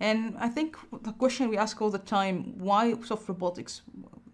And 0.00 0.36
I 0.38 0.48
think 0.48 0.76
the 1.02 1.12
question 1.12 1.50
we 1.50 1.58
ask 1.58 1.80
all 1.80 1.90
the 1.90 1.98
time, 1.98 2.58
why 2.58 2.94
soft 3.02 3.28
robotics 3.28 3.82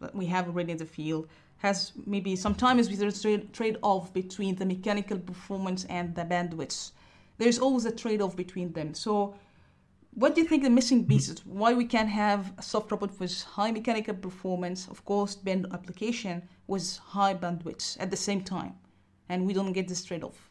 that 0.00 0.14
we 0.14 0.26
have 0.26 0.46
already 0.46 0.72
in 0.72 0.78
the 0.78 0.86
field 0.86 1.26
has 1.58 1.92
maybe 2.06 2.36
sometimes 2.36 2.88
there's 2.88 3.24
a 3.24 3.38
trade-off 3.38 4.12
between 4.12 4.54
the 4.54 4.66
mechanical 4.66 5.18
performance 5.18 5.84
and 5.86 6.14
the 6.14 6.22
bandwidth. 6.22 6.92
There's 7.38 7.58
always 7.58 7.84
a 7.84 7.90
trade-off 7.90 8.36
between 8.36 8.72
them. 8.72 8.94
So 8.94 9.34
what 10.14 10.34
do 10.34 10.40
you 10.40 10.46
think 10.46 10.62
the 10.62 10.70
missing 10.70 11.06
pieces? 11.06 11.44
Why 11.44 11.74
we 11.74 11.84
can't 11.84 12.08
have 12.08 12.52
a 12.58 12.62
soft 12.62 12.90
robot 12.92 13.18
with 13.18 13.42
high 13.42 13.72
mechanical 13.72 14.14
performance, 14.14 14.86
of 14.88 15.04
course, 15.04 15.34
band 15.34 15.66
application 15.72 16.42
with 16.66 16.98
high 16.98 17.34
bandwidth 17.34 17.96
at 18.00 18.10
the 18.10 18.16
same 18.16 18.42
time, 18.42 18.74
and 19.28 19.46
we 19.46 19.52
don't 19.52 19.72
get 19.72 19.88
this 19.88 20.04
trade-off? 20.04 20.50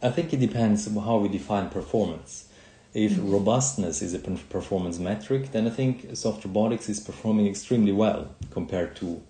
I 0.00 0.10
think 0.10 0.32
it 0.32 0.40
depends 0.40 0.86
on 0.86 1.02
how 1.02 1.18
we 1.18 1.28
define 1.28 1.70
performance. 1.70 2.48
If 2.94 3.12
mm-hmm. 3.12 3.32
robustness 3.32 4.00
is 4.00 4.14
a 4.14 4.18
performance 4.18 4.98
metric, 4.98 5.52
then 5.52 5.66
I 5.66 5.70
think 5.70 6.16
soft 6.16 6.44
robotics 6.44 6.88
is 6.88 7.00
performing 7.00 7.46
extremely 7.46 7.92
well 7.92 8.34
compared 8.50 8.96
to 8.96 9.20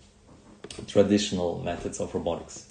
traditional 0.87 1.61
methods 1.63 2.01
of 2.01 2.15
robotics. 2.15 2.67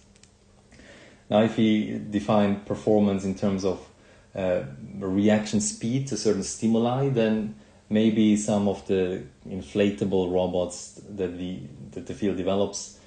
Now, 1.29 1.41
if 1.41 1.57
we 1.57 1.99
define 2.09 2.61
performance 2.61 3.25
in 3.25 3.35
terms 3.35 3.65
of 3.65 3.85
uh, 4.33 4.61
reaction 4.99 5.59
speed 5.59 6.07
to 6.07 6.17
certain 6.17 6.43
stimuli, 6.43 7.09
then 7.09 7.55
maybe 7.89 8.37
some 8.37 8.67
of 8.67 8.85
the 8.87 9.23
inflatable 9.49 10.31
robots 10.31 11.01
that 11.09 11.37
the 11.37 11.61
that 11.91 12.05
the 12.05 12.13
field 12.13 12.37
develops 12.37 12.99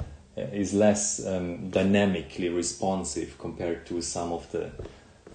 is 0.53 0.73
less 0.75 1.25
um, 1.27 1.71
dynamically 1.71 2.49
responsive 2.49 3.39
compared 3.39 3.87
to 3.87 4.01
some 4.03 4.33
of 4.33 4.51
the 4.53 4.71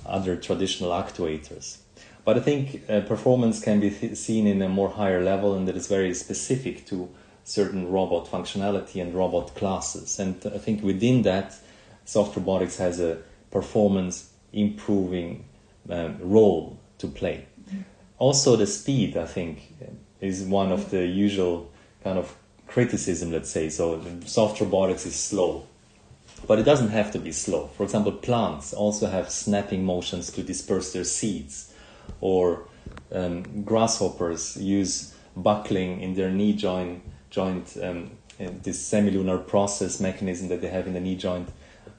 other 0.06 0.36
traditional 0.36 0.92
actuators. 0.92 1.78
But 2.24 2.38
I 2.38 2.40
think 2.40 2.84
uh, 2.90 3.02
performance 3.02 3.62
can 3.62 3.80
be 3.80 3.92
th- 3.92 4.18
seen 4.18 4.48
in 4.48 4.62
a 4.62 4.70
more 4.70 4.90
higher 4.90 5.24
level 5.24 5.56
and 5.56 5.68
that 5.68 5.76
is 5.76 5.88
very 5.88 6.14
specific 6.14 6.86
to 6.88 7.10
certain 7.44 7.92
robot 7.92 8.28
functionality 8.28 9.02
and 9.02 9.14
robot 9.14 9.56
classes. 9.56 10.20
And 10.20 10.36
I 10.46 10.58
think 10.58 10.84
within 10.84 11.22
that, 11.22 11.56
soft 12.04 12.36
robotics 12.36 12.78
has 12.78 13.00
a 13.00 13.20
performance 13.52 14.32
improving 14.52 15.46
um, 15.90 16.18
role 16.20 16.80
to 16.98 17.08
play. 17.08 17.46
Also, 18.18 18.56
the 18.56 18.66
speed, 18.66 19.18
I 19.18 19.26
think, 19.26 19.74
is 20.22 20.44
one 20.44 20.72
of 20.72 20.90
the 20.90 21.06
usual 21.06 21.70
kind 22.04 22.18
of 22.18 22.36
criticism, 22.68 23.32
let's 23.32 23.50
say. 23.50 23.70
So 23.70 24.02
soft 24.26 24.60
robotics 24.62 25.06
is 25.06 25.16
slow, 25.16 25.66
but 26.48 26.60
it 26.60 26.64
doesn't 26.64 26.90
have 26.90 27.12
to 27.12 27.20
be 27.20 27.32
slow. 27.32 27.68
For 27.78 27.84
example, 27.84 28.12
plants 28.12 28.74
also 28.74 29.08
have 29.08 29.30
snapping 29.30 29.84
motions 29.84 30.32
to 30.32 30.44
disperse 30.44 30.94
their 30.94 31.04
seeds, 31.04 31.74
or 32.22 32.68
um, 33.12 33.64
grasshoppers 33.64 34.58
use 34.58 35.14
buckling 35.36 36.02
in 36.02 36.16
their 36.16 36.30
knee 36.30 36.54
joint, 36.54 37.04
joint 37.30 37.78
um, 37.82 38.12
this 38.38 38.92
semilunar 38.92 39.46
process 39.48 40.00
mechanism 40.00 40.50
that 40.50 40.62
they 40.62 40.68
have 40.68 40.88
in 40.88 40.94
the 40.94 41.00
knee 41.00 41.16
joint, 41.16 41.50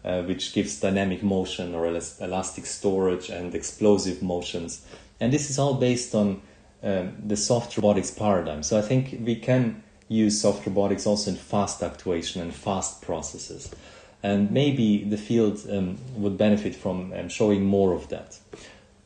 uh, 0.04 0.22
which 0.22 0.52
gives 0.52 0.80
dynamic 0.80 1.22
motion 1.22 1.74
or 1.74 1.86
elastic 1.86 2.66
storage 2.66 3.30
and 3.30 3.54
explosive 3.54 4.22
motions. 4.22 4.84
And 5.18 5.32
this 5.32 5.48
is 5.50 5.58
all 5.58 5.74
based 5.74 6.14
on 6.14 6.42
um, 6.82 7.16
the 7.24 7.36
soft 7.36 7.76
robotics 7.76 8.10
paradigm. 8.10 8.62
So 8.62 8.78
I 8.78 8.82
think 8.82 9.18
we 9.24 9.36
can 9.36 9.82
use 10.08 10.40
soft 10.40 10.66
robotics 10.66 11.06
also 11.06 11.30
in 11.30 11.36
fast 11.36 11.82
actuation 11.82 12.42
and 12.42 12.54
fast 12.54 13.02
processes. 13.02 13.74
And 14.22 14.50
maybe 14.50 15.04
the 15.04 15.16
field 15.16 15.60
um, 15.70 15.98
would 16.16 16.36
benefit 16.36 16.74
from 16.74 17.12
um, 17.12 17.28
showing 17.28 17.64
more 17.64 17.92
of 17.92 18.08
that, 18.08 18.38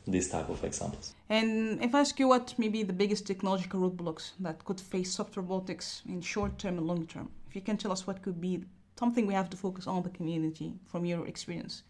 this 0.07 0.29
type 0.29 0.49
of 0.49 0.63
examples. 0.63 1.13
And 1.29 1.81
if 1.83 1.93
I 1.93 1.99
ask 1.99 2.19
you 2.19 2.27
what 2.27 2.53
maybe 2.57 2.83
the 2.83 2.93
biggest 2.93 3.27
technological 3.27 3.79
roadblocks 3.81 4.31
that 4.39 4.63
could 4.65 4.79
face 4.79 5.13
soft 5.13 5.37
robotics 5.37 6.01
in 6.07 6.21
short 6.21 6.57
term 6.57 6.77
and 6.77 6.87
long 6.87 7.05
term, 7.07 7.29
if 7.47 7.55
you 7.55 7.61
can 7.61 7.77
tell 7.77 7.91
us 7.91 8.07
what 8.07 8.21
could 8.21 8.39
be 8.39 8.63
something 8.97 9.25
we 9.25 9.33
have 9.33 9.49
to 9.49 9.57
focus 9.57 9.87
on 9.87 10.03
the 10.03 10.09
community 10.09 10.73
from 10.87 11.05
your 11.05 11.27
experience. 11.27 11.83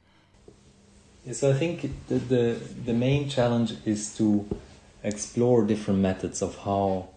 So 1.31 1.51
I 1.51 1.53
think 1.53 1.75
the, 2.07 2.15
the, 2.15 2.57
the 2.85 2.93
main 2.93 3.29
challenge 3.29 3.73
is 3.85 4.15
to 4.17 4.47
explore 5.03 5.63
different 5.63 5.99
methods 5.99 6.41
of 6.41 6.57
how 6.57 7.09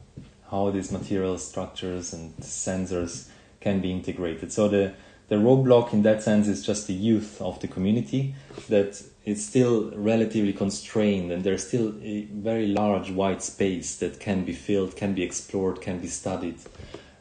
how 0.55 0.71
these 0.71 0.93
material 0.93 1.37
structures 1.37 2.13
and 2.13 2.37
sensors 2.37 3.29
can 3.61 3.81
be 3.81 3.91
integrated. 3.91 4.53
So 4.53 4.69
the 4.69 4.95
the 5.29 5.37
roadblock 5.37 5.93
in 5.95 6.03
that 6.03 6.23
sense 6.23 6.47
is 6.49 6.65
just 6.65 6.87
the 6.87 6.93
youth 6.93 7.41
of 7.41 7.59
the 7.61 7.67
community 7.67 8.35
that 8.69 9.03
it's 9.25 9.43
still 9.43 9.91
relatively 9.97 10.53
constrained 10.53 11.33
and 11.33 11.43
there's 11.43 11.67
still 11.67 11.95
a 12.03 12.29
very 12.31 12.67
large 12.67 13.11
white 13.11 13.43
space 13.43 13.97
that 13.97 14.21
can 14.21 14.45
be 14.45 14.53
filled, 14.53 14.97
can 14.97 15.15
be 15.15 15.23
explored, 15.23 15.81
can 15.81 15.99
be 15.99 16.09
studied. 16.09 16.59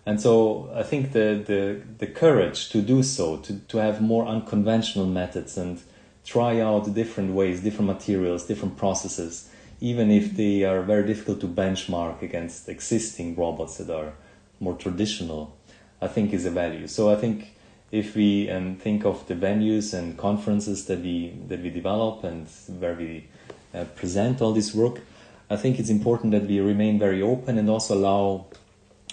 And 0.06 0.20
so 0.20 0.70
I 0.76 0.84
think 0.84 1.14
the, 1.14 1.42
the, 1.48 1.82
the 1.98 2.08
courage 2.08 2.70
to 2.72 2.82
do 2.82 3.04
so, 3.04 3.38
to, 3.38 3.60
to 3.60 3.78
have 3.78 4.02
more 4.02 4.26
unconventional 4.28 5.06
methods 5.06 5.58
and 5.58 5.82
try 6.26 6.60
out 6.60 6.94
different 6.94 7.32
ways, 7.34 7.62
different 7.62 7.88
materials, 7.88 8.46
different 8.46 8.76
processes, 8.76 9.50
even 9.84 10.10
if 10.10 10.38
they 10.38 10.64
are 10.64 10.82
very 10.82 11.06
difficult 11.06 11.42
to 11.42 11.46
benchmark 11.46 12.22
against 12.22 12.70
existing 12.70 13.36
robots 13.36 13.80
that 13.80 13.90
are 13.94 14.14
more 14.62 14.76
traditional, 14.76 15.58
I 16.02 16.08
think 16.08 16.32
is 16.32 16.46
a 16.46 16.52
value. 16.52 16.88
So 16.88 17.12
I 17.12 17.18
think 17.18 17.54
if 17.92 18.16
we 18.16 18.50
um, 18.50 18.78
think 18.78 19.04
of 19.04 19.28
the 19.28 19.36
venues 19.36 19.94
and 19.94 20.18
conferences 20.18 20.86
that 20.86 21.02
we 21.02 21.38
that 21.50 21.62
we 21.62 21.70
develop 21.70 22.24
and 22.24 22.48
where 22.80 22.96
we 22.96 23.28
uh, 23.74 23.84
present 24.00 24.42
all 24.42 24.54
this 24.54 24.74
work, 24.74 25.02
I 25.50 25.58
think 25.58 25.80
it's 25.80 25.90
important 25.90 26.32
that 26.32 26.48
we 26.48 26.62
remain 26.62 26.98
very 26.98 27.22
open 27.22 27.58
and 27.58 27.70
also 27.70 27.96
allow 27.96 28.46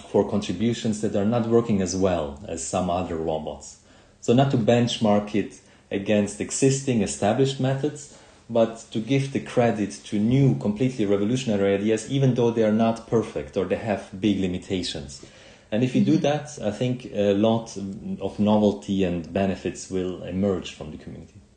for 0.07 0.29
contributions 0.29 1.01
that 1.01 1.17
are 1.17 1.25
not 1.25 1.49
working 1.49 1.81
as 1.81 1.97
well 1.97 2.39
as 2.47 2.65
some 2.65 2.89
other 2.89 3.17
robots. 3.17 3.81
So 4.21 4.31
not 4.33 4.51
to 4.51 4.57
benchmark 4.57 5.35
it 5.35 5.59
against 5.91 6.39
existing 6.39 7.01
established 7.01 7.59
methods, 7.59 8.17
but 8.51 8.85
to 8.91 8.99
give 8.99 9.31
the 9.31 9.39
credit 9.39 9.91
to 10.03 10.19
new, 10.19 10.55
completely 10.55 11.05
revolutionary 11.05 11.75
ideas, 11.75 12.11
even 12.11 12.35
though 12.35 12.51
they 12.51 12.63
are 12.63 12.71
not 12.71 13.07
perfect 13.07 13.55
or 13.55 13.65
they 13.65 13.77
have 13.77 14.09
big 14.19 14.39
limitations. 14.39 15.25
And 15.71 15.83
if 15.83 15.95
you 15.95 16.03
do 16.03 16.17
mm-hmm. 16.17 16.23
that, 16.23 16.59
I 16.61 16.71
think 16.71 17.05
a 17.13 17.33
lot 17.33 17.77
of 18.19 18.39
novelty 18.39 19.03
and 19.05 19.31
benefits 19.31 19.89
will 19.89 20.23
emerge 20.23 20.73
from 20.73 20.91
the 20.91 20.97
community. 20.97 21.41